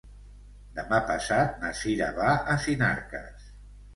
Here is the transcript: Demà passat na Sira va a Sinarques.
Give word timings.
Demà 0.77 0.99
passat 1.09 1.59
na 1.65 1.69
Sira 1.81 2.09
va 2.17 2.31
a 2.53 2.57
Sinarques. 2.65 3.47